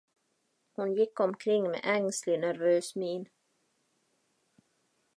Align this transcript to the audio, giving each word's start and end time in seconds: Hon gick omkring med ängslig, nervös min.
Hon 0.71 0.95
gick 0.95 1.19
omkring 1.19 1.63
med 1.71 1.79
ängslig, 1.83 2.39
nervös 2.39 2.95
min. 2.95 3.29